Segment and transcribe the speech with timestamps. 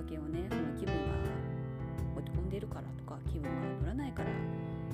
[0.00, 1.12] 訳をねその気分が
[2.16, 3.50] 落ち込んでるからとか気分が
[3.82, 4.30] 乗らないから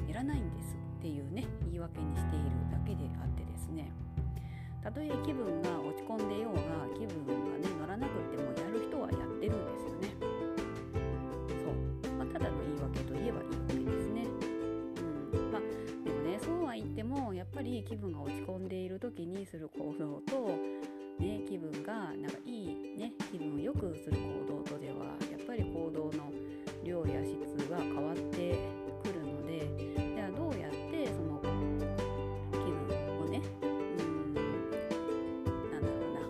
[0.09, 3.91] やらないんですっていうね言い訳にしているだけであってですね。
[4.82, 6.62] たとえ気分が落ち込んでようが
[6.95, 10.09] 気分がね乗らなくってもやる人はやってるんですよね。
[12.02, 13.40] そう、まあ、ただの言い訳といえば
[13.71, 14.27] 言い訳ですね。
[15.34, 15.52] うん。
[15.52, 15.62] まあ
[16.04, 20.51] でもねそうは言ってもやっぱり気分が落ち込んでいる時にする行動と
[21.18, 22.66] ね気分がなんかいい
[22.98, 26.30] ね気分を良くする行動とではやっぱり行動の
[26.84, 27.36] 量や質
[27.70, 28.59] が変わって
[29.02, 29.66] くるので
[30.14, 31.40] じゃあどうやってその
[32.52, 36.20] 気分をねうんなんだろうな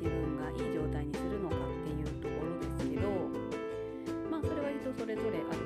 [0.00, 3.08] 自分がいい状態にするのかっていうところですけど
[4.30, 5.61] まあそれは人それぞれある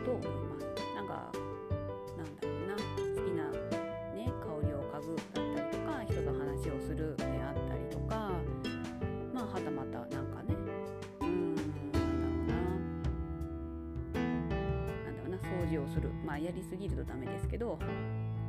[15.76, 16.10] 除をする。
[16.24, 17.78] まあやりすぎるとダメですけど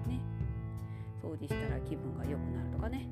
[0.08, 0.20] ね。
[1.22, 3.08] 掃除したら気分が良くなるとかね。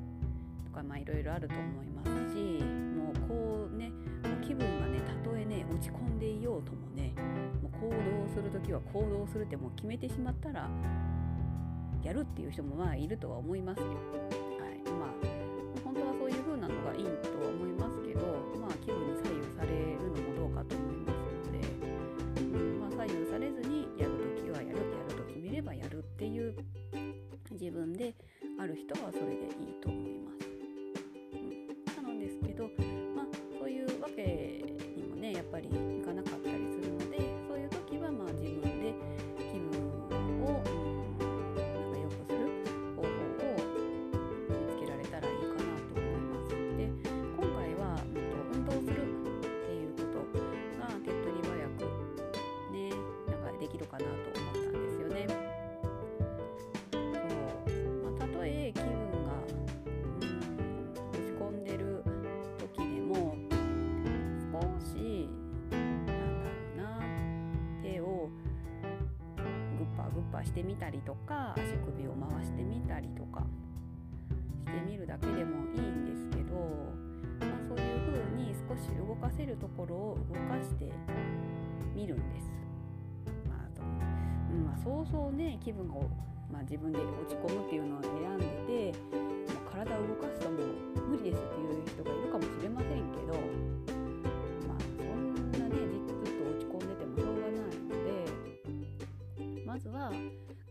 [0.64, 2.62] とかまあいろいろあると思いますし
[2.96, 7.12] もうこうねもう気分がねたとえね落ち込んでいようともね
[7.62, 10.68] もう行動する時は行動するってもう決めてしまったら
[12.02, 13.86] やるっていう人もまあいるとは思いますよ。
[27.76, 28.14] 分で
[28.58, 29.90] ある人はそれでいいと
[70.46, 73.44] してみたりとか足首を回してみたりとか
[74.64, 76.54] してみるだけでもいいんですけど、
[77.40, 80.90] まあ、そういう風に少し動かせるところを動かして
[81.94, 82.46] みるんです。
[83.48, 83.84] まあとう
[84.54, 85.94] んまあ、そうそうね気分が、
[86.52, 89.18] まあ、自分で落ち込むっていうのを選んでても
[89.66, 93.34] う体を動かすともう無理ですっていう人がいるかもしれませんけど、
[99.76, 100.10] まずは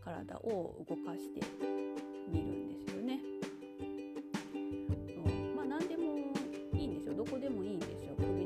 [0.04, 1.40] 体を動かして
[2.28, 3.20] みるんですよね。
[5.14, 6.18] そうまあ何でも
[6.74, 7.14] いいんですよ。
[7.14, 8.16] どこでもいいんですよ。
[8.16, 8.45] 首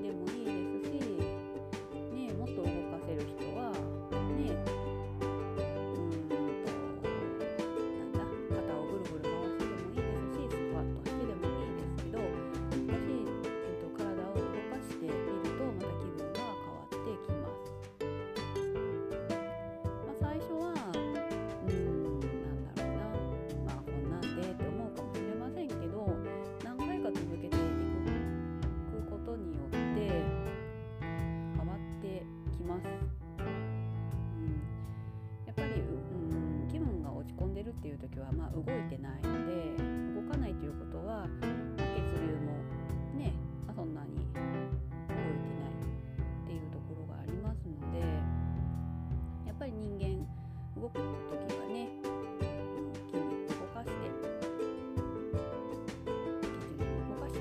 [38.01, 39.77] 時は、まあ、動いてないので
[40.15, 41.29] 動かないということは、ま
[41.77, 42.57] 血流も
[43.15, 43.33] ね、
[43.67, 48.01] まあそんなに動いてないっていうところがありますので
[49.47, 50.25] やっぱり人間
[50.81, 51.05] 動く時
[51.61, 51.89] はね
[53.13, 53.93] 筋肉を動かして
[56.41, 57.39] 血流を動かして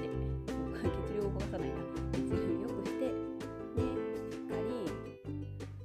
[1.08, 1.76] 血流を動かさないな
[2.12, 3.16] 血流を良くしてね
[4.28, 4.84] しっかり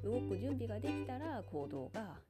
[0.02, 2.23] 動く準備ができたら行動が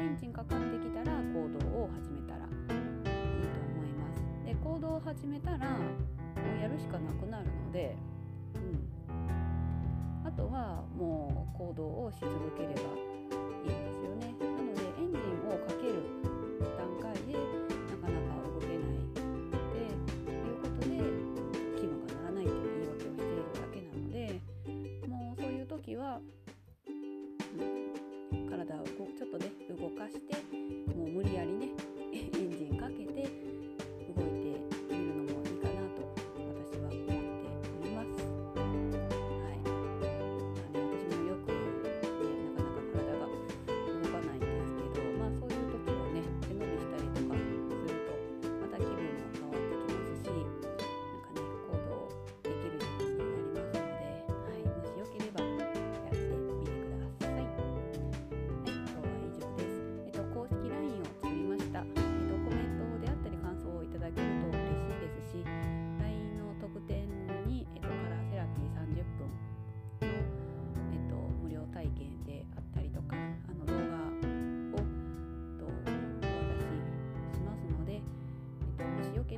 [0.00, 5.66] エンジンかかってきたら行動を始めたらいいと思いますで行動を始めたらも
[6.58, 7.94] うやるしかなくなるので、
[8.54, 8.58] う
[10.24, 14.32] ん、あとはもう行動をし続ければいいんですよね。
[14.40, 15.20] なのでエンジン
[15.52, 16.00] をかける
[16.78, 20.96] 段階でなかなか動けないでいうことで
[21.76, 24.40] 気分が乗らないという言い訳をしているだけなので
[25.08, 26.20] もうそういう時は、
[29.90, 30.36] 動かして
[30.94, 31.69] もう無理やりね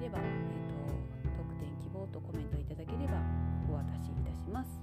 [0.03, 3.23] れば、えー、と特典希望とコメントいただければ
[3.71, 4.82] お渡しいたします。